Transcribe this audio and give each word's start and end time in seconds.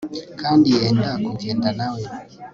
kandi 0.41 0.65
yenda 0.77 1.09
kugenda 1.25 1.69
nawe 1.79 2.03